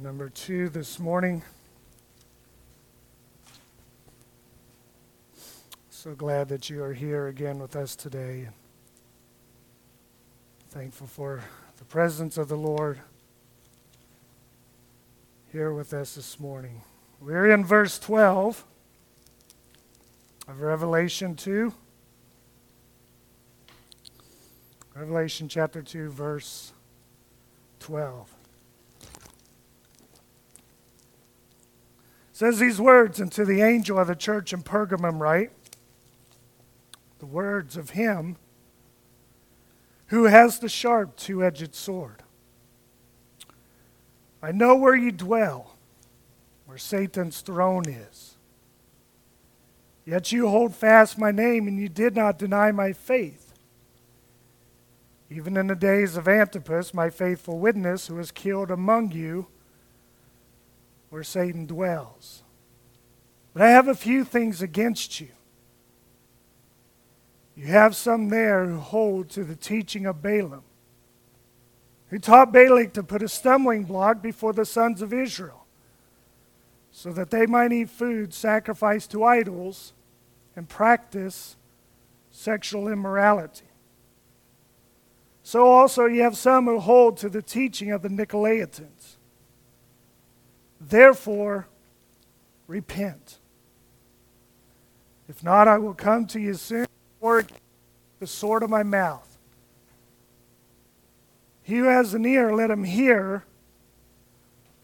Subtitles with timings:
[0.00, 1.42] number two this morning.
[5.90, 8.48] So glad that you are here again with us today.
[10.70, 11.42] Thankful for
[11.78, 13.00] the presence of the Lord
[15.50, 16.82] here with us this morning.
[17.20, 18.64] We're in verse 12
[20.46, 21.72] of Revelation 2.
[24.94, 26.72] Revelation chapter 2, verse
[27.80, 28.37] 12.
[32.38, 35.50] Says these words unto the angel of the church in Pergamum, write
[37.18, 38.36] the words of him
[40.06, 42.22] who has the sharp two edged sword.
[44.40, 45.74] I know where you dwell,
[46.64, 48.36] where Satan's throne is.
[50.04, 53.52] Yet you hold fast my name, and you did not deny my faith.
[55.28, 59.48] Even in the days of Antipas, my faithful witness, who was killed among you
[61.10, 62.42] where Satan dwells.
[63.52, 65.28] But I have a few things against you.
[67.56, 70.62] You have some there who hold to the teaching of Balaam,
[72.08, 75.66] who taught Balak to put a stumbling block before the sons of Israel,
[76.92, 79.92] so that they might eat food sacrificed to idols
[80.54, 81.56] and practice
[82.30, 83.66] sexual immorality.
[85.42, 89.17] So also you have some who hold to the teaching of the Nicolaitans
[90.80, 91.66] Therefore,
[92.66, 93.38] repent.
[95.28, 96.86] If not, I will come to you soon
[97.20, 97.44] or
[98.20, 99.38] the sword of my mouth.
[101.62, 103.44] He who has an ear, let him hear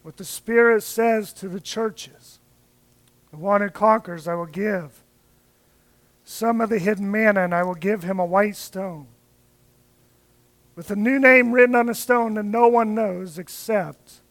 [0.03, 2.39] what the Spirit says to the churches.
[3.31, 5.03] The one who conquers, I will give
[6.23, 9.07] some of the hidden manna, and I will give him a white stone
[10.75, 14.21] with a new name written on a stone that no one knows except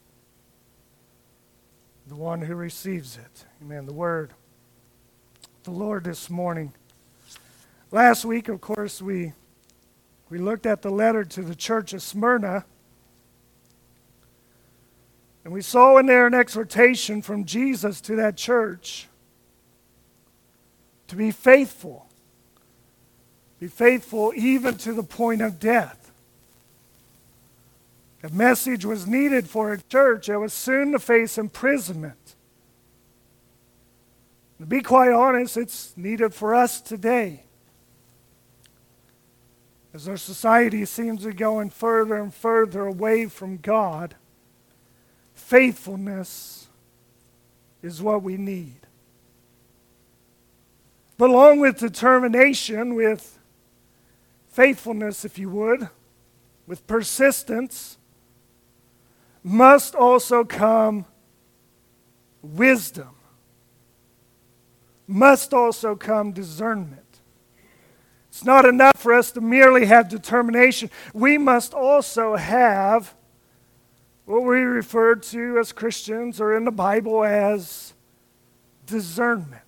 [2.07, 3.45] the one who receives it.
[3.63, 3.87] Amen.
[3.87, 4.33] The word.
[5.63, 6.73] The Lord this morning.
[7.91, 9.33] Last week, of course, we,
[10.29, 12.65] we looked at the letter to the church of Smyrna.
[15.45, 19.09] And we saw in there an exhortation from Jesus to that church
[21.09, 22.09] to be faithful.
[23.61, 26.04] Be faithful even to the point of death.
[28.25, 32.37] A message was needed for a church that was soon to face imprisonment.
[34.59, 37.45] To be quite honest, it's needed for us today.
[39.93, 44.15] As our society seems to be going further and further away from God,
[45.35, 46.69] faithfulness
[47.83, 48.87] is what we need.
[51.19, 53.39] But along with determination, with
[54.49, 55.91] faithfulness, if you would,
[56.67, 57.99] with persistence,
[59.45, 61.05] must also come
[62.41, 63.15] wisdom,
[65.07, 67.21] must also come discernment.
[68.29, 70.91] It's not enough for us to merely have determination.
[71.13, 73.15] We must also have
[74.25, 77.93] what we refer to as Christians or in the Bible as
[78.87, 79.61] discernment.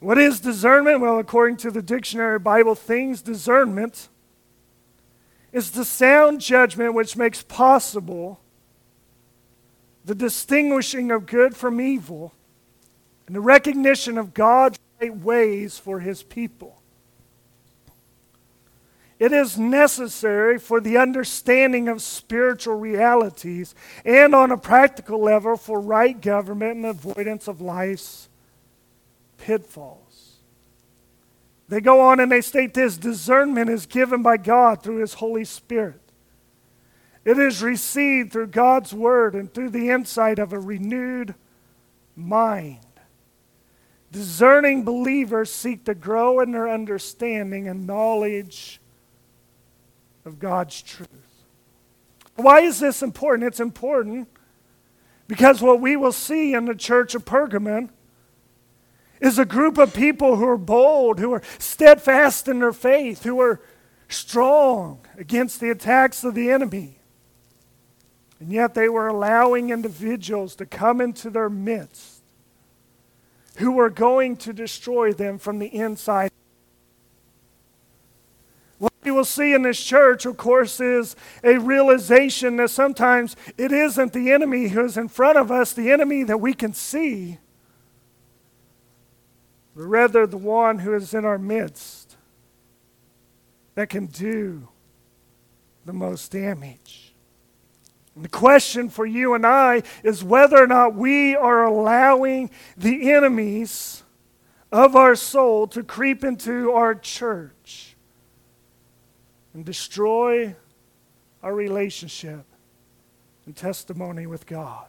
[0.00, 1.00] What is discernment?
[1.00, 4.08] Well, according to the dictionary Bible Themes, discernment
[5.52, 8.40] is the sound judgment which makes possible
[10.04, 12.32] the distinguishing of good from evil
[13.26, 16.82] and the recognition of God's right ways for his people.
[19.18, 23.72] It is necessary for the understanding of spiritual realities
[24.04, 28.28] and, on a practical level, for right government and avoidance of life's
[29.38, 30.01] pitfalls.
[31.72, 35.46] They go on and they state this discernment is given by God through His Holy
[35.46, 36.02] Spirit.
[37.24, 41.34] It is received through God's Word and through the insight of a renewed
[42.14, 42.84] mind.
[44.10, 48.78] Discerning believers seek to grow in their understanding and knowledge
[50.26, 51.08] of God's truth.
[52.36, 53.46] Why is this important?
[53.46, 54.28] It's important
[55.26, 57.88] because what we will see in the church of Pergamon
[59.22, 63.40] is a group of people who are bold, who are steadfast in their faith, who
[63.40, 63.60] are
[64.08, 66.98] strong against the attacks of the enemy.
[68.40, 72.20] And yet they were allowing individuals to come into their midst
[73.56, 76.32] who were going to destroy them from the inside.
[78.78, 81.14] What we will see in this church, of course, is
[81.44, 86.24] a realization that sometimes it isn't the enemy who's in front of us, the enemy
[86.24, 87.38] that we can see
[89.74, 92.16] but rather the one who is in our midst
[93.74, 94.68] that can do
[95.84, 97.14] the most damage.
[98.14, 104.02] The question for you and I is whether or not we are allowing the enemies
[104.70, 107.96] of our soul to creep into our church
[109.54, 110.54] and destroy
[111.42, 112.44] our relationship
[113.46, 114.86] and testimony with God.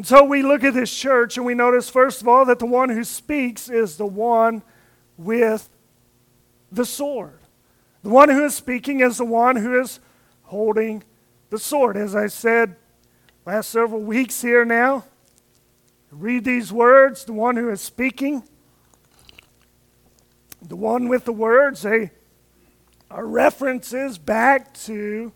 [0.00, 2.64] And so we look at this church and we notice, first of all, that the
[2.64, 4.62] one who speaks is the one
[5.18, 5.68] with
[6.72, 7.38] the sword.
[8.02, 10.00] The one who is speaking is the one who is
[10.44, 11.04] holding
[11.50, 11.98] the sword.
[11.98, 12.76] As I said
[13.44, 15.04] last several weeks here now,
[16.10, 18.42] read these words the one who is speaking,
[20.62, 22.10] the one with the words, they
[23.10, 25.34] are references back to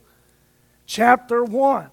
[0.86, 1.90] chapter 1.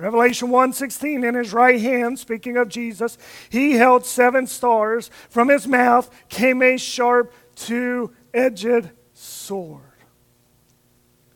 [0.00, 3.18] Revelation 1:16 in his right hand speaking of Jesus
[3.50, 9.90] he held seven stars from his mouth came a sharp two-edged sword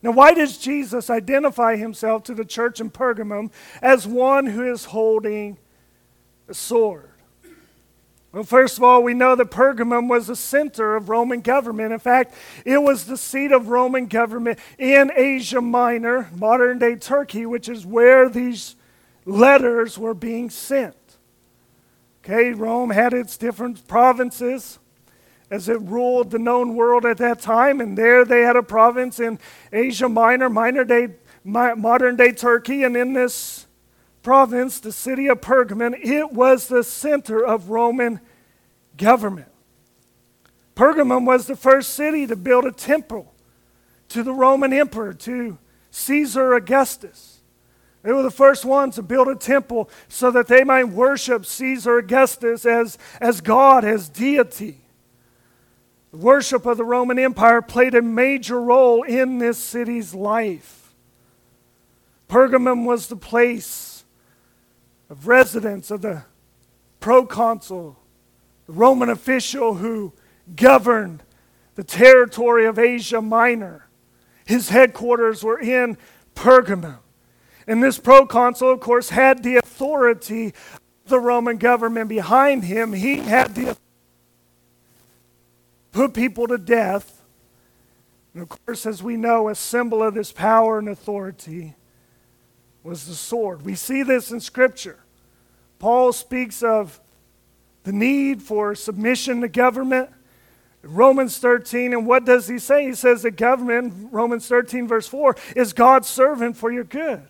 [0.05, 3.51] now, why does Jesus identify himself to the church in Pergamum
[3.81, 5.57] as one who is holding
[6.47, 7.14] a sword?
[8.35, 11.93] Well, first of all, we know that Pergamum was the center of Roman government.
[11.93, 12.35] In fact,
[12.65, 17.87] it was the seat of Roman government in Asia Minor, modern day Turkey, which is
[17.87, 18.75] where these
[19.25, 20.97] letters were being sent.
[22.25, 24.81] Okay, Rome had its different provinces
[25.49, 27.81] as it ruled the known world at that time.
[27.81, 29.39] And there they had a province in
[29.73, 31.11] Asia Minor, minor day,
[31.45, 32.83] modern day Turkey.
[32.83, 33.69] And in this
[34.25, 38.19] province, the city of Pergamon, it was the center of Roman
[38.97, 39.49] government.
[40.75, 43.33] Pergamum was the first city to build a temple
[44.09, 45.59] to the Roman emperor, to
[45.93, 47.43] Caesar Augustus.
[48.03, 51.99] They were the first ones to build a temple so that they might worship Caesar
[51.99, 54.81] Augustus as, as God, as deity.
[56.11, 60.95] The worship of the Roman Empire played a major role in this city's life.
[62.29, 63.94] Pergamum was the place
[65.11, 66.25] of residence of the
[67.01, 67.99] proconsul,
[68.67, 70.13] the Roman official who
[70.57, 71.23] governed
[71.75, 73.89] the territory of Asia Minor.
[74.45, 75.97] His headquarters were in
[76.35, 76.99] Pergamum.
[77.67, 82.93] And this proconsul, of course, had the authority of the Roman government behind him.
[82.93, 83.77] He had the
[85.93, 87.23] put people to death.
[88.35, 91.75] And of course, as we know, a symbol of this power and authority
[92.85, 93.63] was the sword.
[93.63, 94.99] We see this in Scripture.
[95.79, 97.01] Paul speaks of
[97.83, 100.11] the need for submission to government.
[100.83, 102.87] Romans 13, and what does he say?
[102.87, 107.23] He says that government, Romans 13, verse 4, is God's servant for your good.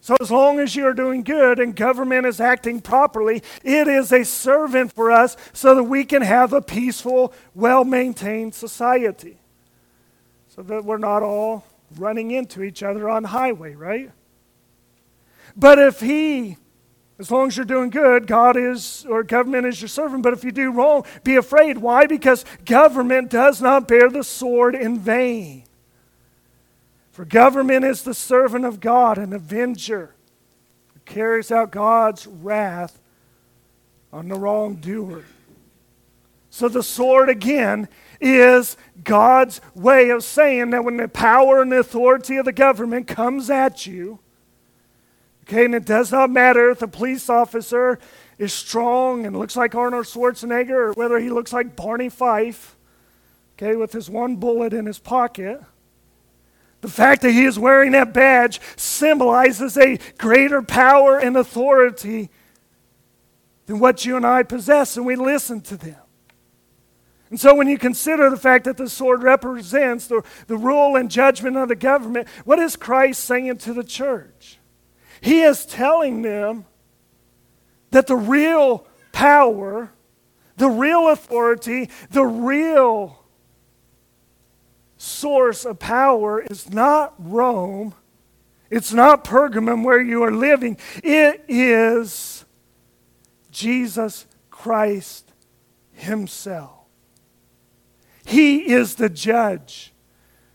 [0.00, 4.24] So, as long as you're doing good and government is acting properly, it is a
[4.24, 9.38] servant for us so that we can have a peaceful, well maintained society.
[10.48, 11.64] So that we're not all
[11.98, 14.10] running into each other on highway, right?
[15.56, 16.56] But if he,
[17.18, 20.44] as long as you're doing good, God is, or government is your servant, but if
[20.44, 21.78] you do wrong, be afraid.
[21.78, 22.06] Why?
[22.06, 25.64] Because government does not bear the sword in vain.
[27.12, 30.14] For government is the servant of God, an avenger
[30.92, 32.98] who carries out God's wrath
[34.12, 35.24] on the wrongdoer.
[36.50, 37.88] So the sword again
[38.24, 43.06] is God's way of saying that when the power and the authority of the government
[43.06, 44.18] comes at you,
[45.42, 47.98] okay, and it does not matter if the police officer
[48.38, 52.76] is strong and looks like Arnold Schwarzenegger or whether he looks like Barney Fife,
[53.56, 55.60] okay, with his one bullet in his pocket.
[56.80, 62.30] The fact that he is wearing that badge symbolizes a greater power and authority
[63.66, 66.03] than what you and I possess, and we listen to them.
[67.30, 71.10] And so, when you consider the fact that the sword represents the, the rule and
[71.10, 74.58] judgment of the government, what is Christ saying to the church?
[75.20, 76.66] He is telling them
[77.90, 79.90] that the real power,
[80.56, 83.24] the real authority, the real
[84.96, 87.94] source of power is not Rome,
[88.70, 92.44] it's not Pergamum where you are living, it is
[93.50, 95.32] Jesus Christ
[95.92, 96.73] Himself.
[98.24, 99.92] He is the judge.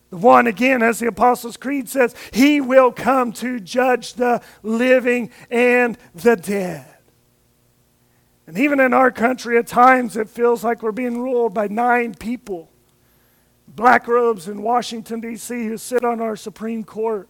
[0.10, 5.30] The one, again, as the Apostles' Creed says, He will come to judge the living
[5.52, 6.86] and the dead.
[8.48, 12.16] And even in our country, at times it feels like we're being ruled by nine
[12.16, 12.70] people
[13.76, 17.30] black robes in Washington, D.C., who sit on our Supreme Court.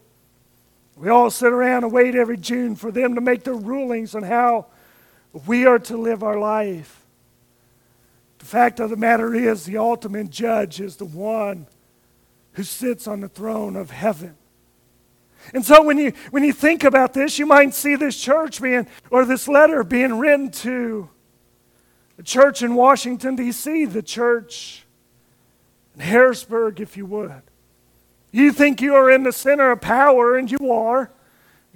[0.95, 4.23] We all sit around and wait every June for them to make their rulings on
[4.23, 4.65] how
[5.45, 6.98] we are to live our life.
[8.39, 11.67] The fact of the matter is, the ultimate judge is the one
[12.53, 14.35] who sits on the throne of heaven.
[15.53, 18.87] And so when you, when you think about this, you might see this church being,
[19.09, 21.09] or this letter being written to
[22.17, 24.85] the church in Washington, D.C., the church
[25.95, 27.41] in Harrisburg, if you would.
[28.31, 31.11] You think you are in the center of power, and you are.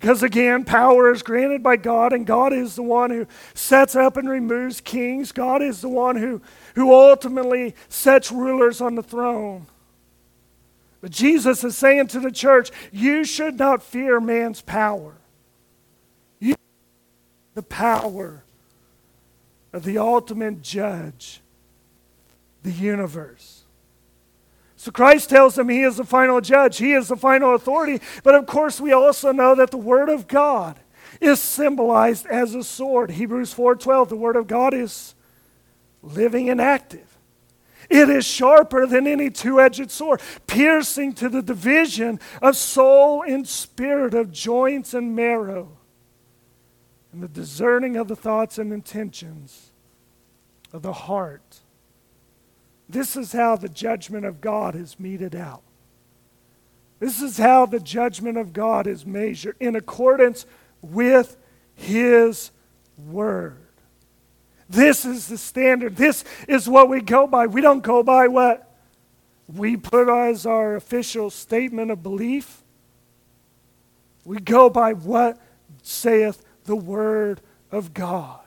[0.03, 4.17] Because again, power is granted by God, and God is the one who sets up
[4.17, 5.31] and removes kings.
[5.31, 6.41] God is the one who,
[6.75, 9.65] who ultimately sets rulers on the throne.
[10.99, 15.15] But Jesus is saying to the church, you should not fear man's power.
[16.37, 16.55] You
[17.53, 18.43] the power
[19.71, 21.39] of the ultimate judge,
[22.61, 23.52] the universe.
[24.83, 28.01] So Christ tells them he is the final judge, he is the final authority.
[28.21, 30.77] But of course, we also know that the Word of God
[31.21, 33.11] is symbolized as a sword.
[33.11, 35.15] Hebrews 4:12, the Word of God is
[36.01, 37.17] living and active.
[37.89, 43.47] It is sharper than any two edged sword, piercing to the division of soul and
[43.47, 45.77] spirit, of joints and marrow,
[47.13, 49.71] and the discerning of the thoughts and intentions
[50.73, 51.61] of the heart.
[52.89, 55.63] This is how the judgment of God is meted out.
[56.99, 60.45] This is how the judgment of God is measured in accordance
[60.81, 61.37] with
[61.75, 62.51] His
[62.97, 63.57] Word.
[64.69, 65.95] This is the standard.
[65.95, 67.47] This is what we go by.
[67.47, 68.71] We don't go by what
[69.47, 72.63] we put as our official statement of belief.
[74.23, 75.37] We go by what
[75.81, 78.42] saith the Word of God.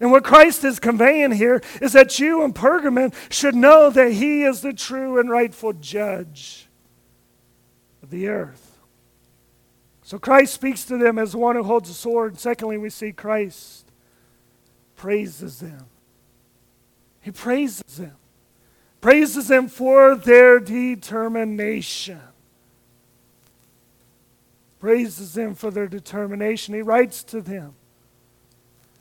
[0.00, 4.44] And what Christ is conveying here is that you in Pergamon should know that He
[4.44, 6.68] is the true and rightful judge
[8.02, 8.78] of the earth.
[10.02, 12.38] So Christ speaks to them as one who holds a sword.
[12.38, 13.90] Secondly, we see Christ
[14.96, 15.86] praises them.
[17.20, 18.16] He praises them.
[19.00, 22.20] Praises them for their determination.
[24.80, 26.74] Praises them for their determination.
[26.74, 27.74] He writes to them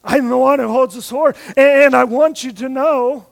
[0.03, 3.27] I'm the one who holds the sword, and I want you to know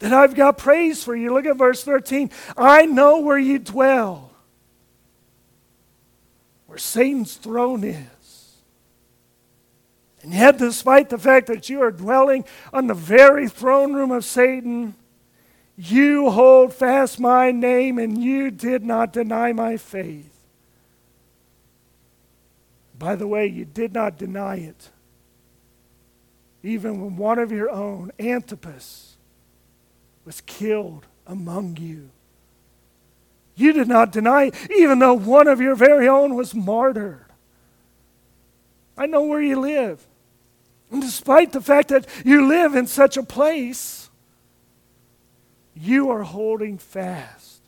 [0.00, 1.32] that I've got praise for you.
[1.32, 2.30] Look at verse 13.
[2.56, 4.32] I know where you dwell,
[6.66, 8.56] where Satan's throne is.
[10.22, 14.24] And yet, despite the fact that you are dwelling on the very throne room of
[14.24, 14.94] Satan,
[15.76, 20.30] you hold fast my name and you did not deny my faith.
[22.98, 24.90] By the way, you did not deny it.
[26.64, 29.18] Even when one of your own, Antipas,
[30.24, 32.08] was killed among you.
[33.54, 37.26] You did not deny even though one of your very own was martyred.
[38.96, 40.04] I know where you live.
[40.90, 44.08] And despite the fact that you live in such a place,
[45.76, 47.60] you are holding fast.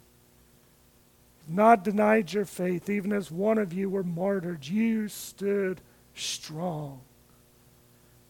[1.47, 4.67] Not denied your faith, even as one of you were martyred.
[4.67, 5.83] You stood
[6.15, 7.03] strong.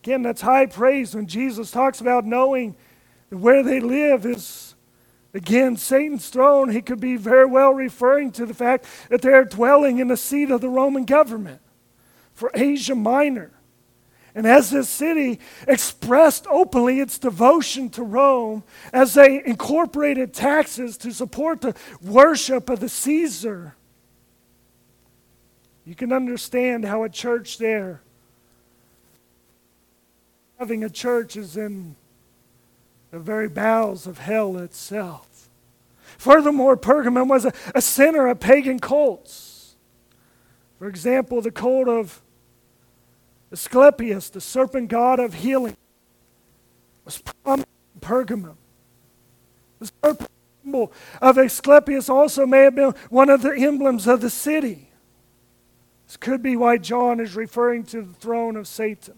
[0.06, 2.76] Again, that's high praise when Jesus talks about knowing
[3.28, 4.76] that where they live is,
[5.34, 6.70] again, Satan's throne.
[6.70, 10.52] He could be very well referring to the fact that they're dwelling in the seat
[10.52, 11.60] of the Roman government
[12.34, 13.50] for Asia Minor.
[14.32, 21.10] And as this city expressed openly its devotion to Rome, as they incorporated taxes to
[21.10, 23.74] support the worship of the Caesar,
[25.84, 28.02] you can understand how a church there,
[30.58, 31.96] having a church, is in
[33.10, 35.48] the very bowels of hell itself.
[36.18, 39.76] Furthermore, Pergamum was a, a center of pagan cults.
[40.78, 42.22] For example, the cult of
[43.52, 45.76] Asclepius, the serpent god of healing,
[47.04, 48.56] was prominent in Pergamum.
[49.78, 50.30] The serpent
[50.62, 54.90] symbol of Asclepius also may have been one of the emblems of the city.
[56.06, 59.14] This could be why John is referring to the throne of Satan.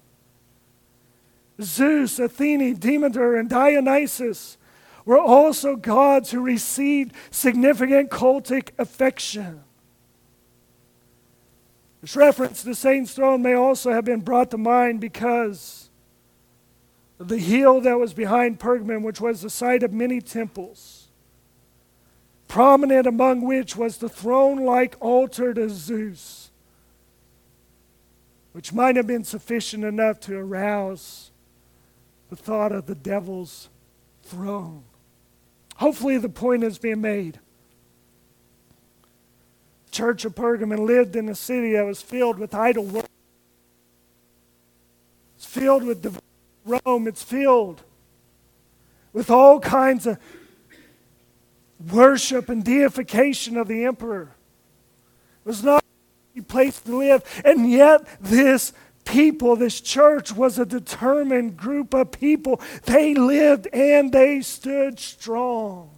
[1.61, 4.59] Zeus, Athene, Demeter, and Dionysus
[5.05, 9.65] were also gods who received significant cultic affection.
[12.00, 15.91] This reference to Satan's throne may also have been brought to mind because
[17.19, 21.09] the hill that was behind Pergamum, which was the site of many temples,
[22.47, 26.53] prominent among which was the throne like altar to Zeus,
[28.53, 31.33] which might have been sufficient enough to arouse
[32.29, 33.69] the thought of the devil's
[34.23, 34.85] throne.
[35.77, 37.39] Hopefully, the point is being made
[39.99, 43.11] church of Pergamon lived in a city that was filled with idol worship.
[45.37, 46.21] It's filled with
[46.65, 47.09] Rome.
[47.09, 47.83] It's filled
[49.13, 50.19] with all kinds of
[51.91, 54.37] worship and deification of the emperor.
[55.45, 55.83] It was not
[56.37, 57.25] a place to live.
[57.45, 58.73] And yet, this
[59.09, 62.61] people, this church was a determined group of people.
[62.85, 65.91] They lived and they stood strong.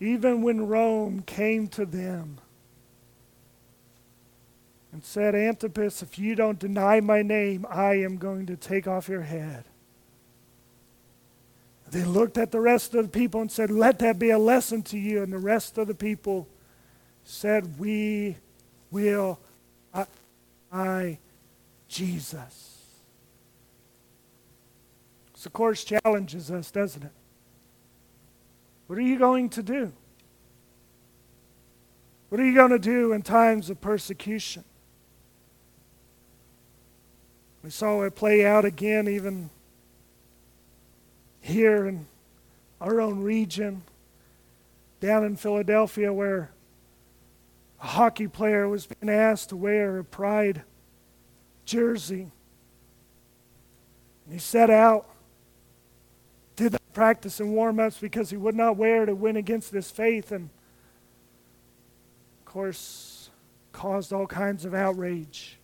[0.00, 2.38] Even when Rome came to them
[4.92, 9.08] and said, Antipas, if you don't deny my name, I am going to take off
[9.08, 9.64] your head.
[11.90, 14.82] They looked at the rest of the people and said, Let that be a lesson
[14.84, 15.22] to you.
[15.22, 16.48] And the rest of the people
[17.24, 18.36] said, We
[18.90, 19.40] will
[20.72, 21.18] I
[21.88, 22.78] Jesus.
[25.34, 27.12] This, of course, challenges us, doesn't it?
[28.86, 29.92] What are you going to do?
[32.28, 34.64] What are you going to do in times of persecution?
[37.64, 39.50] We saw it play out again, even
[41.40, 42.06] here in
[42.80, 43.82] our own region,
[45.00, 46.50] down in Philadelphia, where
[47.80, 50.62] a hockey player was being asked to wear a pride
[51.64, 52.30] jersey.
[54.24, 55.08] And he set out,
[56.56, 59.90] did that practice and warm ups because he would not wear to win against this
[59.90, 60.50] faith, and
[62.40, 63.30] of course,
[63.72, 65.56] caused all kinds of outrage.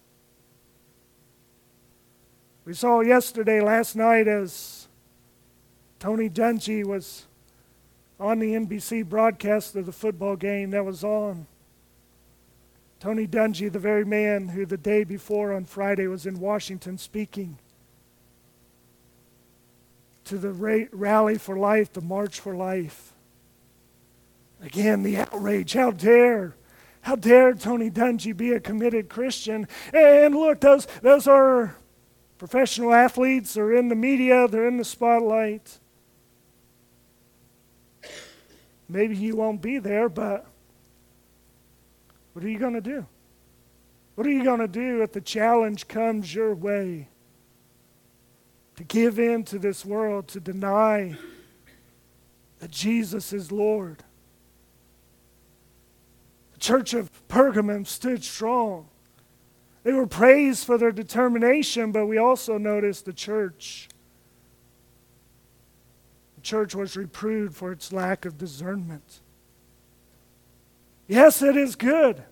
[2.65, 4.89] We saw yesterday, last night, as
[5.99, 7.27] Tony Dungy was
[8.19, 11.47] on the NBC broadcast of the football game that was on.
[12.99, 17.59] Tony Dungy, the very man who the day before on Friday was in Washington speaking
[20.25, 23.13] to the ra- Rally for Life, the March for Life.
[24.63, 25.75] Again, the outrage.
[25.75, 26.57] How dare,
[27.03, 29.69] how dare Tony Dungy be a committed Christian?
[29.93, 31.77] And look, those, those are
[32.39, 33.55] professional athletes.
[33.55, 35.79] They're in the media, they're in the spotlight.
[38.89, 40.47] Maybe you won't be there, but
[42.37, 43.07] what are you going to do?
[44.15, 47.09] What are you going to do if the challenge comes your way?
[48.77, 51.17] To give in to this world, to deny
[52.59, 54.05] that Jesus is Lord.
[56.53, 58.89] The church of Pergamum stood strong.
[59.83, 63.89] They were praised for their determination, but we also noticed the church.
[66.35, 69.23] The church was reproved for its lack of discernment.
[71.09, 72.23] Yes, it is good.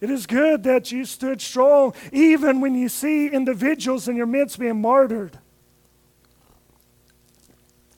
[0.00, 4.58] It is good that you stood strong, even when you see individuals in your midst
[4.58, 5.38] being martyred.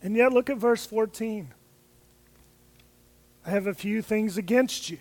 [0.02, 1.54] And yet, look at verse 14.
[3.46, 4.98] I have a few things against you.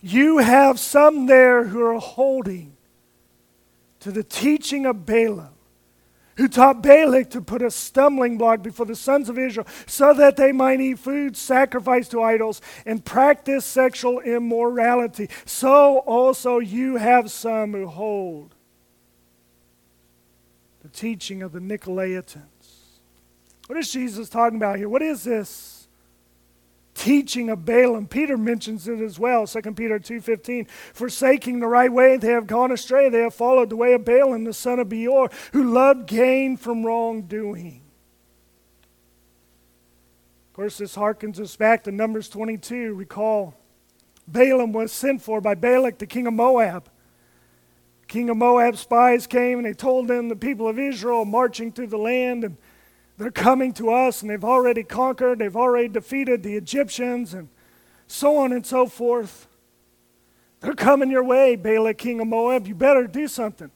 [0.00, 2.76] You have some there who are holding
[4.00, 5.57] to the teaching of Balaam
[6.38, 10.36] who taught Balak to put a stumbling block before the sons of Israel so that
[10.36, 15.28] they might eat food sacrificed to idols and practice sexual immorality.
[15.44, 18.54] So also you have some who hold
[20.80, 22.38] the teaching of the Nicolaitans.
[23.66, 24.88] What is Jesus talking about here?
[24.88, 25.77] What is this?
[26.98, 28.08] Teaching of Balaam.
[28.08, 30.68] Peter mentions it as well, 2 Peter 2.15.
[30.92, 33.08] Forsaking the right way, they have gone astray.
[33.08, 36.84] They have followed the way of Balaam, the son of Beor, who loved gain from
[36.84, 37.82] wrongdoing.
[40.48, 42.94] Of course, this harkens us back to Numbers 22.
[42.94, 43.54] Recall,
[44.26, 46.90] Balaam was sent for by Balak, the king of Moab.
[48.08, 51.88] King of Moab spies came and they told them the people of Israel marching through
[51.88, 52.56] the land and
[53.18, 57.48] they're coming to us and they've already conquered, they've already defeated the Egyptians, and
[58.06, 59.48] so on and so forth.
[60.60, 62.66] They're coming your way, Balak, king of Moab.
[62.66, 63.70] You better do something.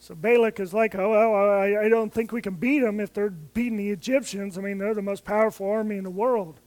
[0.00, 3.12] So Balak is like, oh, well, I, I don't think we can beat them if
[3.12, 4.58] they're beating the Egyptians.
[4.58, 6.60] I mean, they're the most powerful army in the world.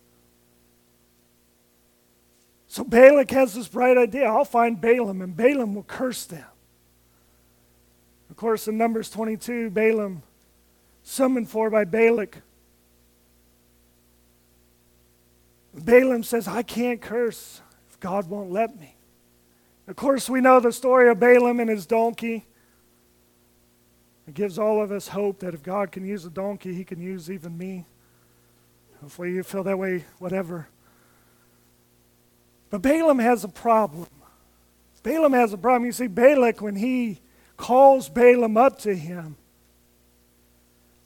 [2.67, 6.45] So Balak has this bright idea I'll find Balaam, and Balaam will curse them.
[8.29, 10.23] Of course, in Numbers 22, Balaam
[11.03, 12.37] summoned for by Balak.
[15.73, 18.95] Balaam says, I can't curse if God won't let me.
[19.87, 22.45] Of course, we know the story of Balaam and his donkey.
[24.27, 27.01] It gives all of us hope that if God can use a donkey, he can
[27.01, 27.85] use even me.
[29.01, 30.67] Hopefully, you feel that way, whatever.
[32.69, 34.07] But Balaam has a problem.
[35.03, 35.85] Balaam has a problem.
[35.85, 37.19] You see, Balak, when he
[37.57, 39.35] calls Balaam up to him,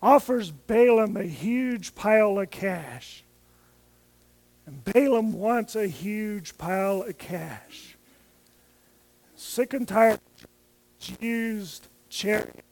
[0.02, 3.24] offers Balaam a huge pile of cash.
[4.66, 7.98] And Balaam wants a huge pile of cash.
[9.36, 10.20] Sick and tired,
[11.20, 12.64] used chariot,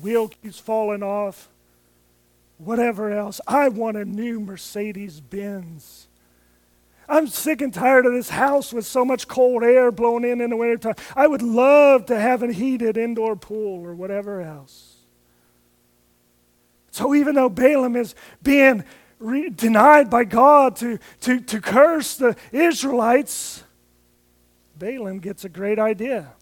[0.00, 1.48] wheel keeps falling off,
[2.58, 3.40] whatever else.
[3.46, 6.08] I want a new Mercedes Benz
[7.12, 10.48] I'm sick and tired of this house with so much cold air blowing in in
[10.48, 10.94] the wintertime.
[11.14, 14.91] I would love to have a heated indoor pool or whatever else.
[16.92, 18.84] So even though Balaam is being
[19.18, 23.64] re- denied by God to, to, to curse the Israelites,
[24.78, 26.32] Balaam gets a great idea.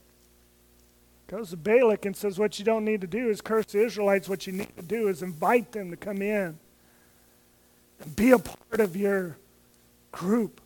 [1.29, 4.29] Goes to Balak and says, What you don't need to do is curse the Israelites.
[4.29, 6.59] What you need to do is invite them to come in
[8.01, 9.37] and be a part of your
[10.11, 10.61] group.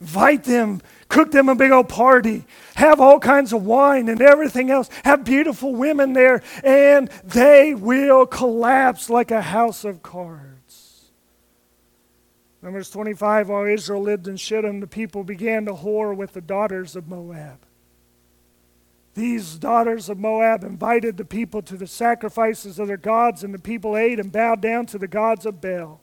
[0.00, 2.44] Invite them, cook them a big old party,
[2.76, 8.24] have all kinds of wine and everything else, have beautiful women there, and they will
[8.24, 11.10] collapse like a house of cards.
[12.62, 16.94] Numbers 25 While Israel lived in Shittim, the people began to whore with the daughters
[16.94, 17.58] of Moab.
[19.14, 23.58] These daughters of Moab invited the people to the sacrifices of their gods, and the
[23.58, 26.00] people ate and bowed down to the gods of Baal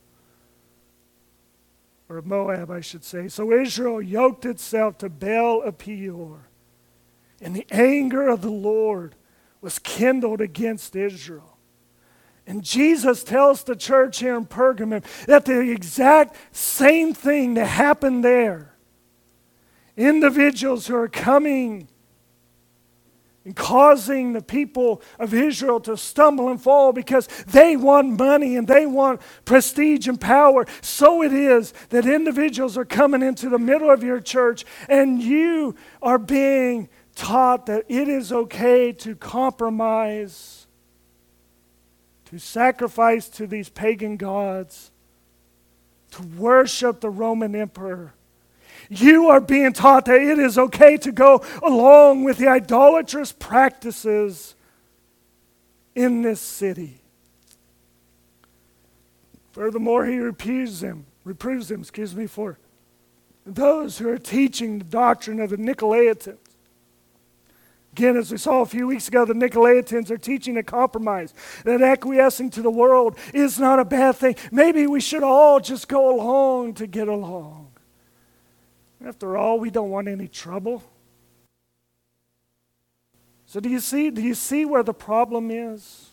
[2.08, 3.28] or Moab, I should say.
[3.28, 6.48] So Israel yoked itself to Baal of Peor,
[7.42, 9.16] and the anger of the Lord
[9.62, 11.58] was kindled against Israel.
[12.48, 18.24] And Jesus tells the church here in Pergamum that the exact same thing that happened
[18.24, 18.76] there.
[19.98, 21.88] Individuals who are coming
[23.46, 28.68] and causing the people of Israel to stumble and fall because they want money and
[28.68, 30.66] they want prestige and power.
[30.82, 35.76] So it is that individuals are coming into the middle of your church and you
[36.02, 40.66] are being taught that it is okay to compromise,
[42.26, 44.92] to sacrifice to these pagan gods,
[46.12, 48.16] to worship the Roman emperor
[48.90, 54.56] you are being taught that it is okay to go along with the idolatrous practices
[55.96, 57.02] in this city.
[59.54, 62.60] Furthermore, he reproves them, reproves them, excuse me, for
[63.46, 66.38] those who are teaching the doctrine of the Nicolaitans.
[67.94, 71.82] Again, as we saw a few weeks ago, the Nicolaitans are teaching a compromise, that
[71.82, 74.36] acquiescing to the world is not a bad thing.
[74.52, 77.65] Maybe we should all just go along to get along.
[79.06, 80.84] After all, we don't want any trouble.
[83.46, 86.10] So do you see do you see where the problem is?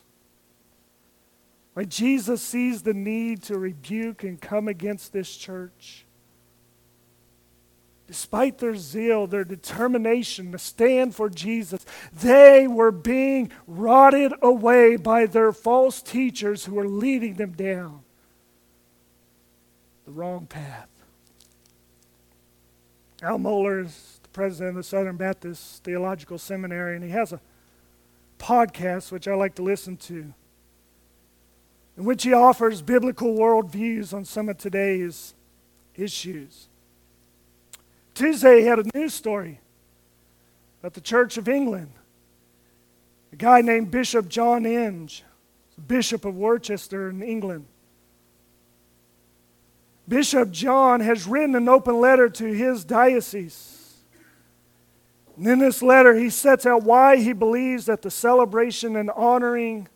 [1.73, 6.05] Why Jesus sees the need to rebuke and come against this church.
[8.07, 15.25] Despite their zeal, their determination to stand for Jesus, they were being rotted away by
[15.25, 18.03] their false teachers who were leading them down
[20.05, 20.92] the wrong path.
[23.23, 27.41] Al Mohler is the president of the Southern Baptist Theological Seminary, and he has a
[28.37, 30.35] podcast which I like to listen to,
[31.97, 35.35] in which he offers biblical worldviews on some of today's
[35.95, 36.67] issues.
[38.13, 39.61] Tuesday, he had a news story
[40.81, 41.93] about the Church of England.
[43.33, 45.23] A guy named Bishop John Inge,
[45.87, 47.67] Bishop of Worcester in England.
[50.13, 53.95] Bishop John has written an open letter to his diocese.
[55.39, 59.89] And in this letter, he sets out why he believes that the celebration and honoring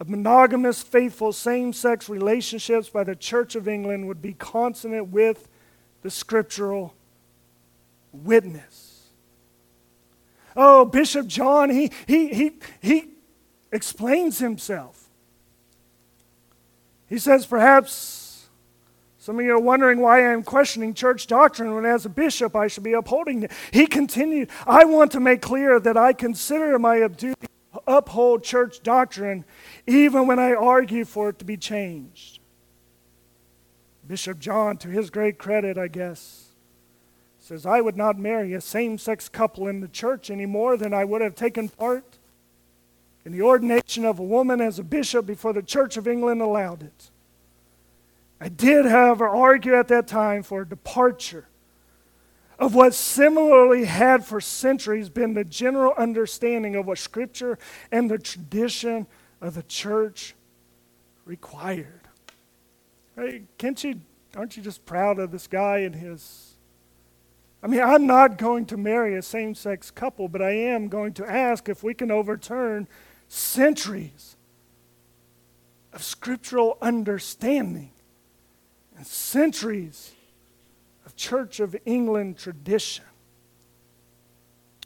[0.00, 5.48] of monogamous, faithful, same sex relationships by the Church of England would be consonant with
[6.02, 6.96] the scriptural
[8.12, 9.04] witness.
[10.56, 13.10] Oh, Bishop John, he, he, he, he
[13.70, 15.10] explains himself.
[17.08, 18.23] He says, perhaps
[19.24, 22.66] some of you are wondering why I'm questioning church doctrine when, as a bishop, I
[22.66, 23.52] should be upholding it.
[23.70, 28.82] He continued, I want to make clear that I consider my duty to uphold church
[28.82, 29.46] doctrine
[29.86, 32.40] even when I argue for it to be changed.
[34.06, 36.48] Bishop John, to his great credit, I guess,
[37.38, 40.92] says, I would not marry a same sex couple in the church any more than
[40.92, 42.18] I would have taken part
[43.24, 46.82] in the ordination of a woman as a bishop before the Church of England allowed
[46.82, 47.10] it.
[48.44, 51.46] I did, however, argue at that time for a departure
[52.58, 57.58] of what similarly had for centuries been the general understanding of what Scripture
[57.90, 59.06] and the tradition
[59.40, 60.34] of the church
[61.24, 62.02] required.
[63.16, 64.02] Hey, can't you,
[64.36, 66.58] aren't you just proud of this guy and his?
[67.62, 71.14] I mean, I'm not going to marry a same sex couple, but I am going
[71.14, 72.88] to ask if we can overturn
[73.26, 74.36] centuries
[75.94, 77.93] of scriptural understanding and
[79.06, 80.12] centuries
[81.06, 83.04] of Church of England tradition.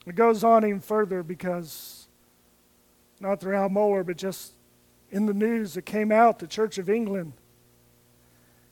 [0.06, 2.08] It goes on even further because,
[3.20, 4.52] not through Al Mohler, but just
[5.10, 7.34] in the news that came out, the Church of England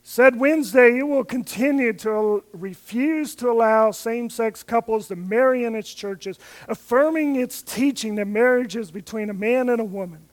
[0.09, 5.75] said Wednesday it will continue to refuse to allow same sex couples to marry in
[5.75, 10.26] its churches, affirming its teaching that marriage is between a man and a woman.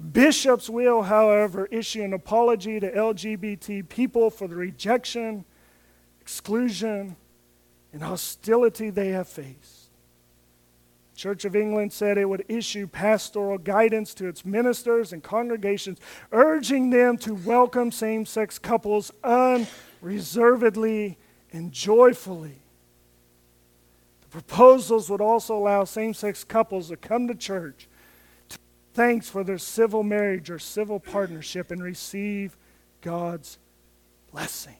[0.00, 5.44] Bishops will, however, issue an apology to LGBT people for the rejection,
[6.20, 7.16] exclusion,
[7.92, 9.90] and hostility they have faced.
[11.14, 15.98] Church of England said it would issue pastoral guidance to its ministers and congregations,
[16.32, 21.18] urging them to welcome same sex couples unreservedly
[21.52, 22.62] and joyfully.
[24.22, 27.86] The proposals would also allow same sex couples to come to church
[29.00, 32.54] thanks for their civil marriage or civil partnership and receive
[33.00, 33.56] God's
[34.30, 34.76] blessing.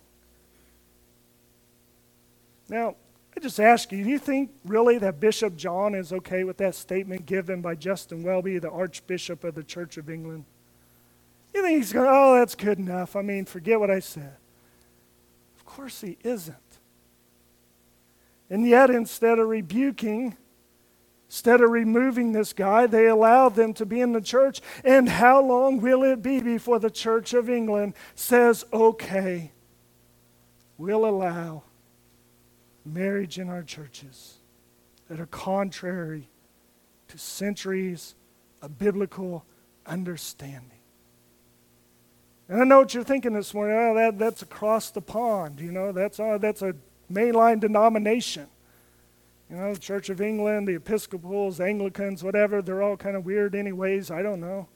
[2.68, 2.96] Now,
[3.34, 6.74] I just ask you, do you think really that Bishop John is okay with that
[6.74, 10.44] statement given by Justin Welby, the Archbishop of the Church of England?
[11.54, 13.16] You think he's going, oh, that's good enough.
[13.16, 14.36] I mean, forget what I said.
[15.56, 16.56] Of course he isn't.
[18.50, 20.36] And yet, instead of rebuking,
[21.30, 24.60] instead of removing this guy, they allowed them to be in the church.
[24.84, 29.52] And how long will it be before the Church of England says, okay,
[30.76, 31.62] we'll allow
[32.84, 34.38] marriage in our churches
[35.08, 36.28] that are contrary
[37.06, 38.16] to centuries
[38.60, 39.44] of biblical
[39.86, 40.80] understanding.
[42.48, 43.76] And I know what you're thinking this morning.
[43.76, 45.60] Oh, that, that's across the pond.
[45.60, 46.74] You know, that's, uh, that's a
[47.10, 48.48] mainline denomination.
[49.50, 53.54] You know, the Church of England, the Episcopals, Anglicans, whatever, they're all kind of weird,
[53.54, 54.10] anyways.
[54.10, 54.68] I don't know.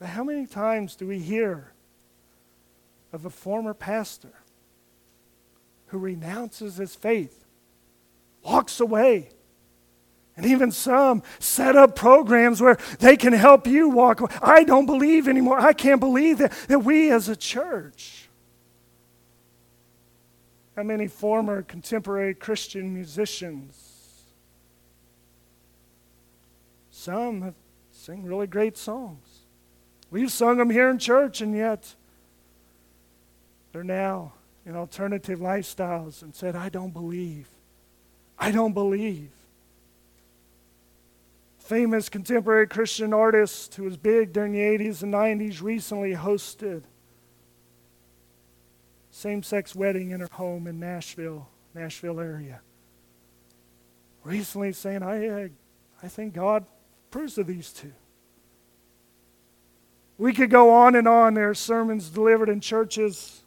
[0.00, 1.72] But how many times do we hear
[3.12, 4.32] of a former pastor
[5.92, 7.44] who renounces his faith,
[8.42, 9.28] walks away.
[10.34, 14.32] And even some set up programs where they can help you walk away.
[14.40, 15.60] I don't believe anymore.
[15.60, 18.21] I can't believe that, that we as a church.
[20.76, 23.92] How many former contemporary Christian musicians?
[26.90, 27.54] Some have
[27.90, 29.40] sing really great songs.
[30.10, 31.94] We've sung them here in church, and yet
[33.72, 34.32] they're now
[34.66, 37.48] in alternative lifestyles and said, I don't believe.
[38.38, 39.30] I don't believe.
[41.58, 46.82] Famous contemporary Christian artist who was big during the 80s and 90s recently hosted
[49.22, 52.60] same-sex wedding in her home in Nashville, Nashville area.
[54.24, 55.50] Recently saying, I, I,
[56.02, 56.64] I think God
[57.08, 57.92] approves of these two.
[60.18, 61.34] We could go on and on.
[61.34, 63.42] There are sermons delivered in churches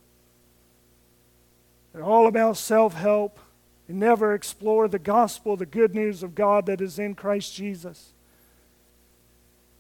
[1.96, 3.40] they're all about self help
[3.88, 8.12] and never explore the gospel, the good news of God that is in Christ Jesus.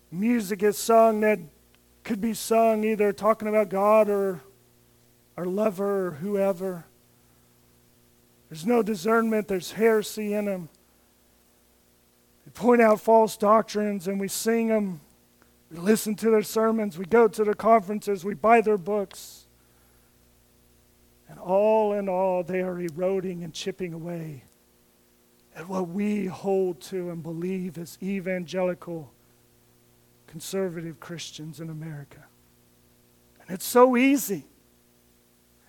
[0.10, 1.39] Music is sung that
[2.05, 4.39] could be sung either talking about God or
[5.37, 6.85] our lover or whoever.
[8.49, 10.69] There's no discernment, there's heresy in them.
[12.45, 15.01] They point out false doctrines and we sing them.
[15.71, 19.47] We listen to their sermons, we go to their conferences, we buy their books.
[21.27, 24.43] And all in all, they are eroding and chipping away
[25.55, 29.11] at what we hold to and believe as evangelical
[30.27, 32.25] conservative Christians in America.
[33.41, 34.45] And it's so easy.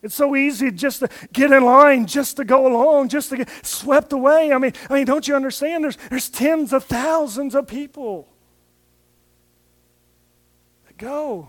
[0.06, 3.50] It's so easy just to get in line, just to go along, just to get
[3.66, 4.52] swept away.
[4.52, 5.82] I mean, I mean, don't you understand?
[5.82, 8.28] There's, there's tens of thousands of people
[10.86, 11.48] that go.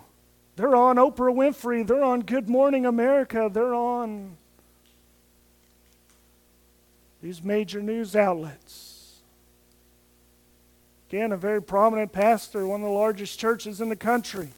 [0.55, 1.85] They're on Oprah Winfrey.
[1.85, 3.47] They're on Good Morning America.
[3.53, 4.37] They're on
[7.21, 9.19] these major news outlets.
[11.09, 14.49] Again, a very prominent pastor, one of the largest churches in the country,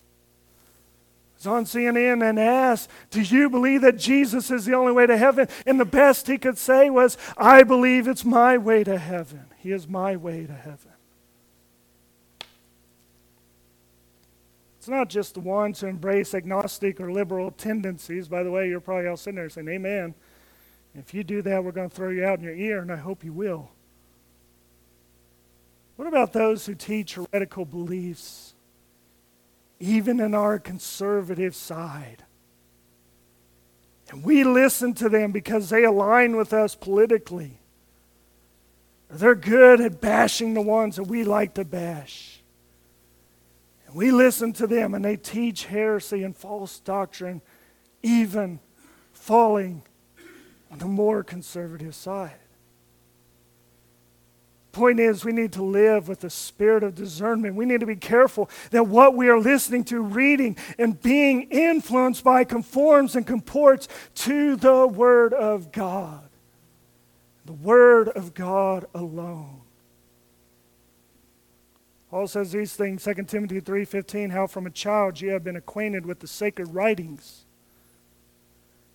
[1.40, 5.18] was on CNN and asked, Do you believe that Jesus is the only way to
[5.18, 5.48] heaven?
[5.66, 9.46] And the best he could say was, I believe it's my way to heaven.
[9.58, 10.92] He is my way to heaven.
[14.78, 18.28] It's not just the ones who embrace agnostic or liberal tendencies.
[18.28, 20.14] By the way, you're probably all sitting there saying, Amen.
[20.96, 22.96] If you do that, we're going to throw you out in your ear, and I
[22.98, 23.70] hope you will.
[25.96, 28.56] What about those who teach heretical beliefs,
[29.80, 32.24] even in our conservative side?
[34.10, 37.60] And we listen to them because they align with us politically.
[39.10, 42.42] They're good at bashing the ones that we like to bash.
[43.88, 47.42] And we listen to them and they teach heresy and false doctrine,
[48.04, 48.60] even
[49.14, 49.84] falling
[50.72, 52.38] on the more conservative side.
[54.72, 57.56] Point is, we need to live with the spirit of discernment.
[57.56, 62.24] We need to be careful that what we are listening to, reading, and being influenced
[62.24, 66.30] by conforms and comports to the Word of God.
[67.46, 69.62] The Word of God alone.
[72.12, 76.06] Paul says these things, 2 Timothy 3:15, how from a child you have been acquainted
[76.06, 77.46] with the sacred writings,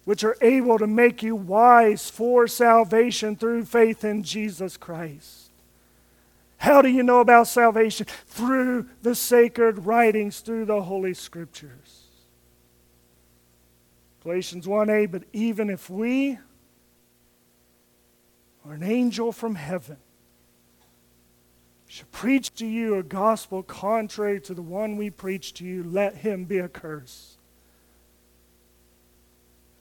[0.04, 5.50] which are able to make you wise for salvation through faith in Jesus Christ.
[6.56, 8.06] How do you know about salvation?
[8.26, 12.04] Through the sacred writings, through the Holy Scriptures.
[14.22, 16.38] Galatians 1a, but even if we
[18.64, 19.98] or an angel from heaven
[21.86, 26.16] should preach to you a gospel contrary to the one we preach to you, let
[26.16, 27.38] him be accursed.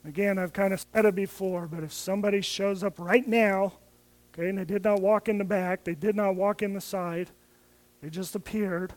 [0.06, 3.74] Again, I've kind of said it before, but if somebody shows up right now,
[4.34, 6.82] okay, and they did not walk in the back, they did not walk in the
[6.82, 7.30] side,
[8.02, 8.94] they just appeared.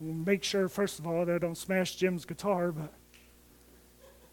[0.00, 2.92] We'll make sure, first of all, that I don't smash Jim's guitar, but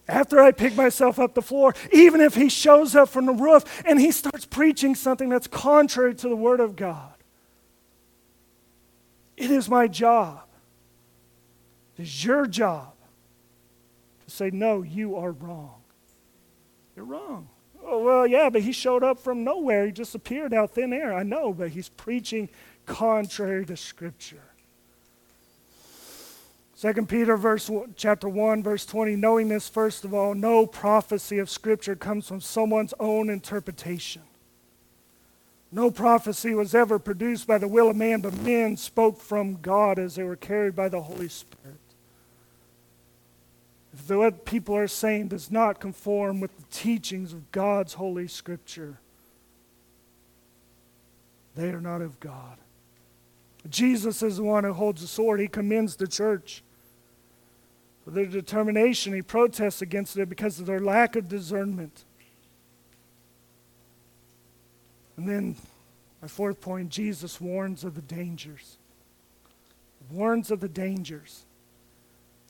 [0.08, 3.82] after I pick myself up the floor, even if he shows up from the roof
[3.86, 7.14] and he starts preaching something that's contrary to the Word of God.
[9.36, 10.42] It is my job,
[11.96, 12.92] it is your job
[14.24, 15.80] to say, No, you are wrong.
[16.94, 17.48] You're wrong.
[17.92, 19.86] Oh, well, yeah, but he showed up from nowhere.
[19.86, 21.12] He just appeared out thin air.
[21.12, 22.48] I know, but he's preaching
[22.86, 24.42] contrary to Scripture.
[26.80, 31.50] 2 Peter verse chapter 1 verse 20 knowing this first of all no prophecy of
[31.50, 34.22] scripture comes from someone's own interpretation.
[35.70, 39.98] No prophecy was ever produced by the will of man but men spoke from God
[39.98, 41.79] as they were carried by the Holy Spirit.
[43.92, 49.00] If what people are saying does not conform with the teachings of God's holy scripture,
[51.56, 52.58] they are not of God.
[53.68, 55.40] Jesus is the one who holds the sword.
[55.40, 56.62] He commends the church
[58.04, 59.12] for their determination.
[59.12, 62.04] He protests against it because of their lack of discernment.
[65.16, 65.56] And then,
[66.22, 68.78] my fourth point Jesus warns of the dangers.
[70.10, 71.44] Warns of the dangers.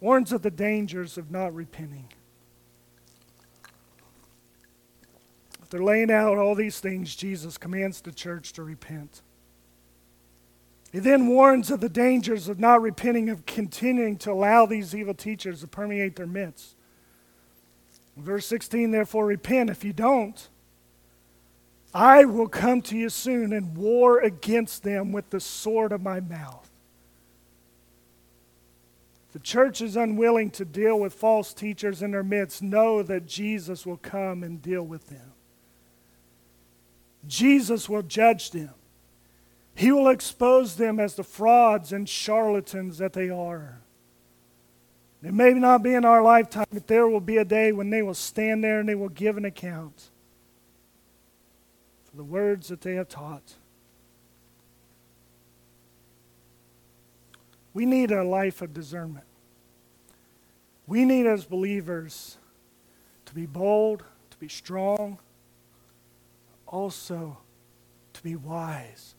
[0.01, 2.09] Warns of the dangers of not repenting.
[5.63, 9.23] After laying out all these things, Jesus commands the church to repent.
[10.91, 15.15] He then warns of the dangers of not repenting, of continuing to allow these evil
[15.15, 16.75] teachers to permeate their midst.
[18.17, 19.71] verse 16, therefore, repent.
[19.71, 20.49] If you don't,
[21.95, 26.21] I will come to you soon and war against them with the sword of my
[26.21, 26.70] mouth.
[29.33, 32.63] The church is unwilling to deal with false teachers in their midst.
[32.63, 35.33] Know that Jesus will come and deal with them.
[37.27, 38.71] Jesus will judge them.
[39.75, 43.81] He will expose them as the frauds and charlatans that they are.
[45.23, 48.03] It may not be in our lifetime, but there will be a day when they
[48.03, 50.11] will stand there and they will give an account
[52.11, 53.55] for the words that they have taught.
[57.73, 59.27] We need a life of discernment.
[60.87, 62.37] We need, as believers,
[63.27, 65.19] to be bold, to be strong,
[66.67, 67.39] also
[68.13, 69.15] to be wise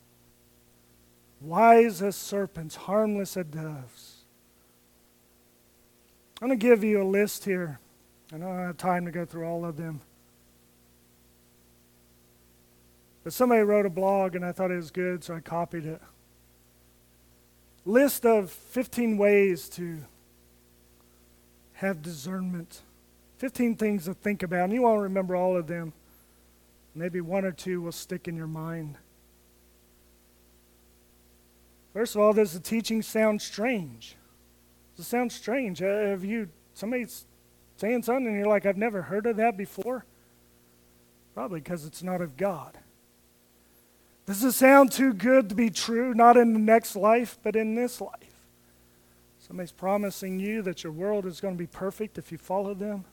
[1.42, 4.24] wise as serpents, harmless as doves.
[6.40, 7.78] I'm going to give you a list here.
[8.32, 10.00] I don't have time to go through all of them.
[13.22, 16.00] But somebody wrote a blog and I thought it was good, so I copied it.
[17.84, 19.98] List of 15 ways to
[21.74, 22.82] have discernment.
[23.38, 24.64] 15 things to think about.
[24.64, 25.92] And you won't remember all of them.
[26.94, 28.98] Maybe one or two will stick in your mind.
[31.92, 34.16] First of all, does the teaching sound strange?
[34.96, 35.82] Does it sound strange?
[35.82, 37.26] Uh, have you, somebody's
[37.76, 40.04] saying something and you're like, I've never heard of that before?
[41.34, 42.78] Probably because it's not of God.
[44.26, 47.74] Does it sound too good to be true, not in the next life, but in
[47.74, 48.46] this life?
[49.38, 53.04] Somebody's promising you that your world is going to be perfect if you follow them.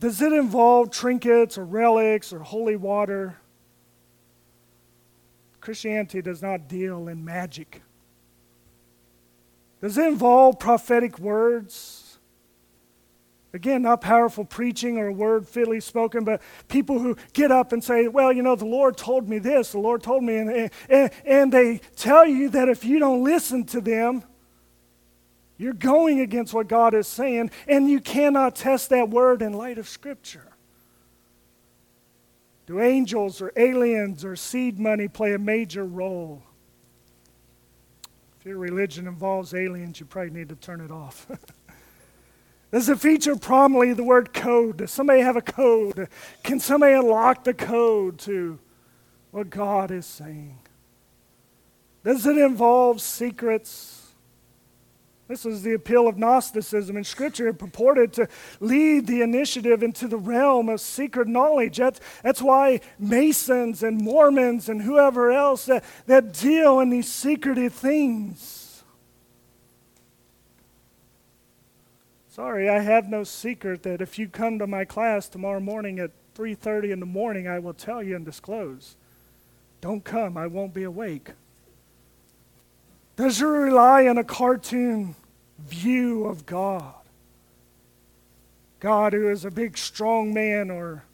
[0.00, 3.36] Does it involve trinkets or relics or holy water?
[5.60, 7.82] Christianity does not deal in magic.
[9.80, 12.05] Does it involve prophetic words?
[13.56, 17.82] Again, not powerful preaching or a word fitly spoken, but people who get up and
[17.82, 21.10] say, Well, you know, the Lord told me this, the Lord told me, and, and,
[21.24, 24.22] and they tell you that if you don't listen to them,
[25.56, 29.78] you're going against what God is saying, and you cannot test that word in light
[29.78, 30.52] of Scripture.
[32.66, 36.42] Do angels or aliens or seed money play a major role?
[38.38, 41.26] If your religion involves aliens, you probably need to turn it off.
[42.76, 44.76] Does it feature prominently the word code?
[44.76, 46.10] Does somebody have a code?
[46.42, 48.58] Can somebody unlock the code to
[49.30, 50.58] what God is saying?
[52.04, 54.12] Does it involve secrets?
[55.26, 57.48] This is the appeal of Gnosticism in Scripture.
[57.48, 58.28] It purported to
[58.60, 61.78] lead the initiative into the realm of secret knowledge.
[61.78, 67.72] That's, that's why Masons and Mormons and whoever else that, that deal in these secretive
[67.72, 68.65] things.
[72.36, 76.10] Sorry, I have no secret that if you come to my class tomorrow morning at
[76.34, 78.94] 3:30 in the morning, I will tell you and disclose.
[79.80, 81.30] Don't come, I won't be awake.
[83.16, 85.14] Does you rely on a cartoon
[85.58, 87.06] view of God?
[88.80, 91.04] God who is a big, strong man, or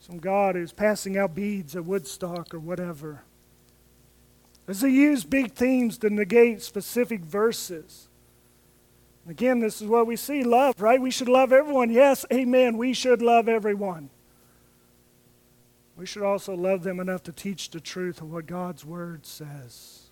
[0.00, 3.24] some God who's passing out beads at Woodstock or whatever?
[4.66, 8.07] Does he use big themes to negate specific verses?
[9.28, 11.00] Again, this is what we see love, right?
[11.00, 11.90] We should love everyone.
[11.90, 12.78] Yes, amen.
[12.78, 14.08] We should love everyone.
[15.98, 20.04] We should also love them enough to teach the truth of what God's Word says.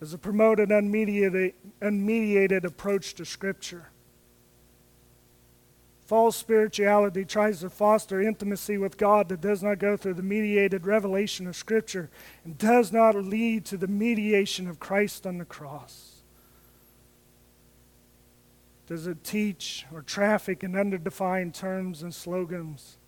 [0.00, 3.88] As a promoted, unmediated, unmediated approach to Scripture.
[6.06, 10.86] False spirituality tries to foster intimacy with God that does not go through the mediated
[10.86, 12.10] revelation of Scripture
[12.44, 16.11] and does not lead to the mediation of Christ on the cross.
[18.86, 22.98] Does it teach or traffic in underdefined terms and slogans?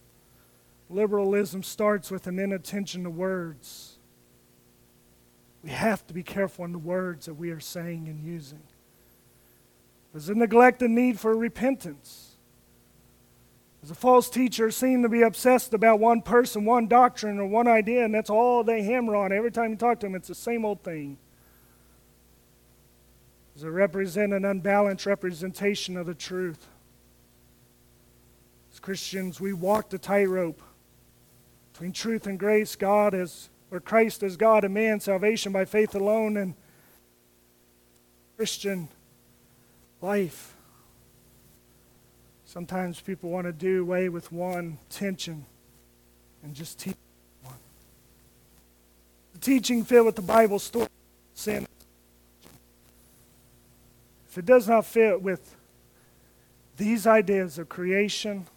[0.89, 3.99] Liberalism starts with an inattention to words
[5.65, 8.63] we have to be careful in the words that we are saying and using.
[10.13, 12.37] Does it neglect the need for repentance?
[13.81, 17.67] Does a false teacher seem to be obsessed about one person, one doctrine, or one
[17.67, 19.33] idea, and that's all they hammer on?
[19.33, 21.17] Every time you talk to them, it's the same old thing.
[23.55, 26.67] Does it represent an unbalanced representation of the truth?
[28.73, 30.61] As Christians, we walk the tightrope
[31.73, 32.75] between truth and grace.
[32.75, 36.55] God is, or Christ is God and man, salvation by faith alone, and
[38.37, 38.89] Christian
[40.01, 40.55] life.
[42.45, 45.45] Sometimes people want to do away with one tension
[46.43, 46.97] and just teach
[47.43, 47.55] one.
[49.33, 50.89] The teaching fit with the Bible story,
[51.35, 51.67] sin.
[54.35, 55.55] If it does not fit with
[56.77, 58.49] these ideas of creation,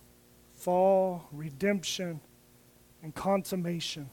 [0.56, 2.20] fall, redemption,
[3.04, 4.10] and consummation,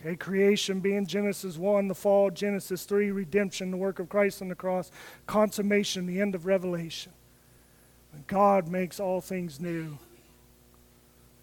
[0.00, 4.48] Okay, creation being Genesis 1, the fall, Genesis 3, redemption, the work of Christ on
[4.48, 4.90] the cross,
[5.26, 7.12] consummation, the end of Revelation.
[8.12, 9.98] When God makes all things new,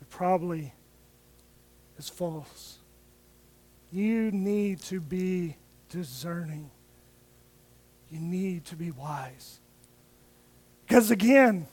[0.01, 0.73] it probably
[1.99, 2.79] is false.
[3.91, 5.57] You need to be
[5.89, 6.71] discerning.
[8.11, 9.59] You need to be wise.
[10.85, 11.67] Because again,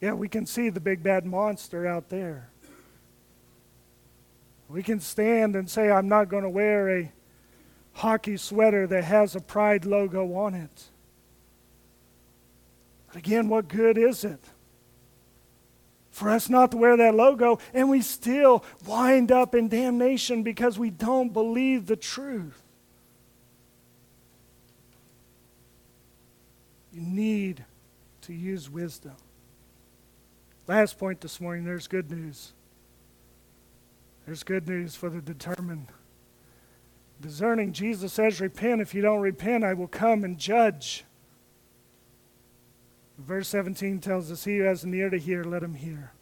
[0.00, 2.50] yeah, we can see the big bad monster out there.
[4.68, 7.12] We can stand and say, I'm not going to wear a
[7.92, 10.84] hockey sweater that has a pride logo on it.
[13.08, 14.40] But again, what good is it?
[16.10, 20.78] For us not to wear that logo, and we still wind up in damnation because
[20.78, 22.65] we don't believe the truth.
[26.96, 27.62] You need
[28.22, 29.16] to use wisdom.
[30.66, 32.54] Last point this morning there's good news.
[34.24, 35.88] There's good news for the determined.
[37.20, 38.80] Discerning, Jesus says, Repent.
[38.80, 41.04] If you don't repent, I will come and judge.
[43.18, 46.12] Verse 17 tells us, He who has an ear to hear, let him hear.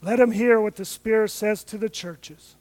[0.00, 2.56] Let him hear what the Spirit says to the churches.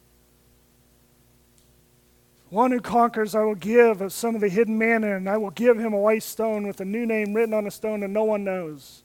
[2.52, 5.52] One who conquers, I will give of some of the hidden manna, and I will
[5.52, 8.26] give him a white stone with a new name written on a stone that no
[8.26, 9.04] one knows.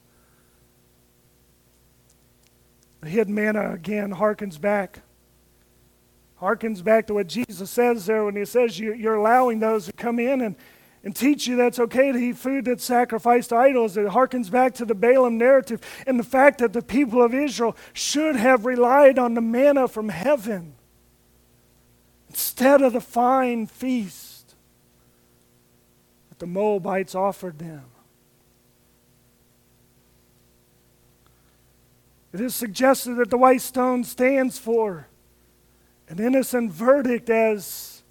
[3.03, 4.99] The hidden manna again harkens back.
[6.43, 9.93] Harkens back to what Jesus says there when he says you, are allowing those to
[9.93, 10.57] come in and,
[11.05, 13.97] and teach you that's okay to eat food that's sacrificed to idols.
[13.97, 17.77] It harkens back to the Balaam narrative and the fact that the people of Israel
[17.93, 20.76] should have relied on the manna from heaven
[22.37, 24.55] instead of the fine feast
[26.29, 27.85] that the Moabites offered them.
[32.35, 35.09] It is suggested that the white stone stands for
[36.11, 38.03] an innocent verdict as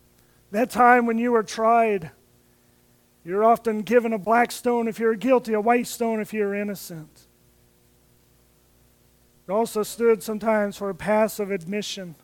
[0.50, 2.10] that time when you were tried
[3.24, 7.28] You're often given a black stone if you're guilty, a white stone if you're innocent.
[9.48, 12.16] It also stood sometimes for a passive admission.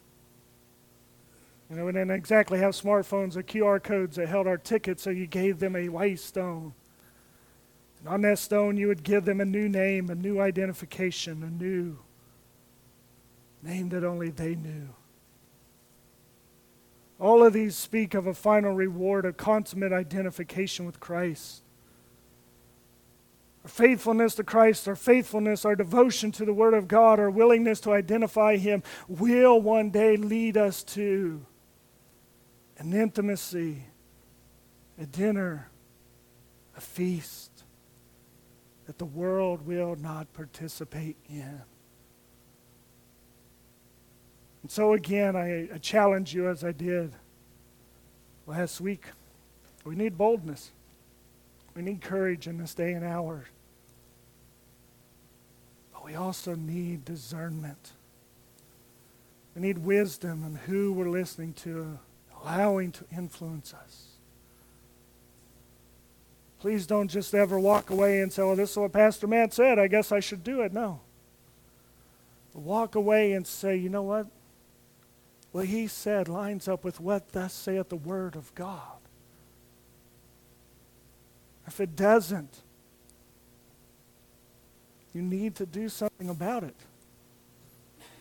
[1.71, 5.09] You know, we didn't exactly have smartphones or QR codes that held our tickets, so
[5.09, 6.73] you gave them a white stone.
[7.99, 11.63] And on that stone, you would give them a new name, a new identification, a
[11.63, 11.97] new
[13.63, 14.89] name that only they knew.
[17.21, 21.61] All of these speak of a final reward, a consummate identification with Christ.
[23.63, 27.79] Our faithfulness to Christ, our faithfulness, our devotion to the Word of God, our willingness
[27.81, 31.45] to identify Him will one day lead us to
[32.81, 33.83] an intimacy,
[34.99, 35.69] a dinner,
[36.75, 37.51] a feast
[38.87, 41.61] that the world will not participate in.
[44.63, 47.13] And so, again, I, I challenge you as I did
[48.47, 49.05] last week.
[49.85, 50.71] We need boldness.
[51.75, 53.45] We need courage in this day and hour.
[55.93, 57.91] But we also need discernment.
[59.55, 61.99] We need wisdom on who we're listening to,
[62.41, 64.07] allowing to influence us.
[66.59, 69.79] Please don't just ever walk away and say, well, this is what Pastor Matt said.
[69.79, 70.71] I guess I should do it.
[70.71, 70.99] No.
[72.53, 74.27] Walk away and say, you know what?
[75.51, 78.99] What he said lines up with what thus saith the Word of God.
[81.65, 82.61] If it doesn't,
[85.13, 86.75] you need to do something about it.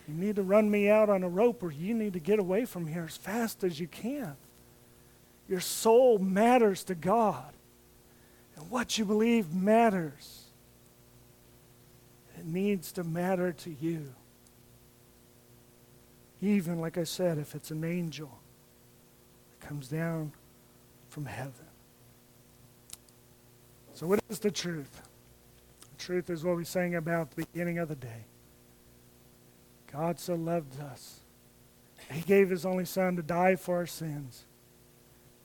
[0.07, 2.65] You need to run me out on a rope, or you need to get away
[2.65, 4.35] from here as fast as you can.
[5.47, 7.53] Your soul matters to God,
[8.55, 10.45] and what you believe matters.
[12.37, 14.13] It needs to matter to you.
[16.41, 18.31] Even, like I said, if it's an angel
[19.51, 20.31] that comes down
[21.09, 21.53] from heaven.
[23.93, 25.03] So, what is the truth?
[25.81, 28.25] The truth is what we sang about at the beginning of the day.
[29.93, 31.19] God so loved us.
[32.11, 34.45] He gave his only Son to die for our sins.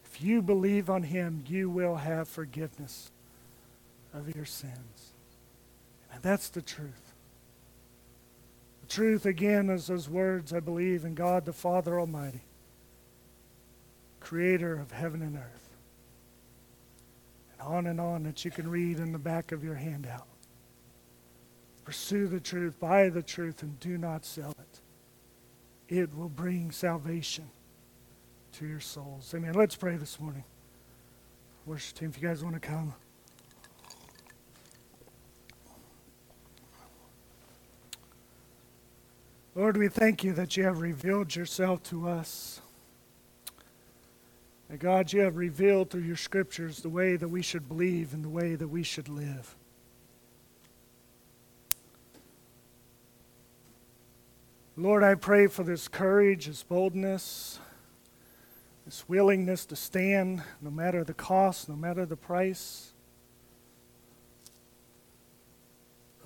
[0.04, 3.10] If you believe on him, you will have forgiveness
[4.14, 5.12] of your sins.
[6.12, 7.12] And that's the truth.
[8.82, 12.40] The truth, again, is those words I believe in God the Father Almighty,
[14.20, 15.76] creator of heaven and earth.
[17.52, 20.26] And on and on that you can read in the back of your handout.
[21.86, 24.80] Pursue the truth, buy the truth, and do not sell it.
[25.88, 27.48] It will bring salvation
[28.54, 29.32] to your souls.
[29.32, 29.52] Amen.
[29.54, 30.42] Let's pray this morning.
[31.64, 32.92] Worship team, if you guys want to come.
[39.54, 42.60] Lord, we thank you that you have revealed yourself to us.
[44.68, 48.24] And God, you have revealed through your scriptures the way that we should believe and
[48.24, 49.54] the way that we should live.
[54.78, 57.58] Lord, I pray for this courage, this boldness,
[58.84, 62.92] this willingness to stand no matter the cost, no matter the price.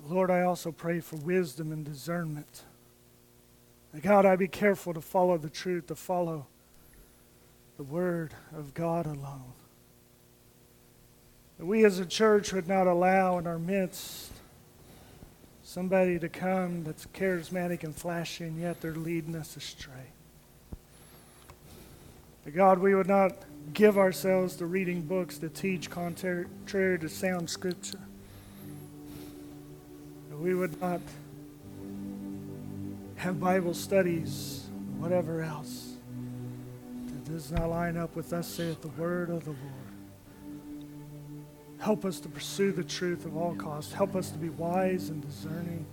[0.03, 2.63] Lord, I also pray for wisdom and discernment.
[4.01, 6.47] God, I be careful to follow the truth, to follow
[7.77, 9.53] the Word of God alone.
[11.57, 14.33] That we as a church would not allow in our midst
[15.71, 20.11] somebody to come that's charismatic and flashy, and yet they're leading us astray.
[22.43, 23.31] That God, we would not
[23.71, 28.01] give ourselves to reading books that teach contrary to sound scripture.
[30.41, 30.99] We would not
[33.15, 34.65] have Bible studies,
[34.97, 35.93] whatever else,
[37.05, 39.80] that does not line up with us, saith the word of the Lord.
[41.81, 43.91] Help us to pursue the truth of all costs.
[43.91, 45.83] Help us to be wise and discerning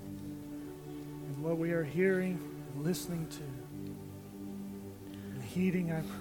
[0.87, 2.39] in what we are hearing
[2.75, 3.43] and listening to
[5.33, 6.09] and heeding, I pray.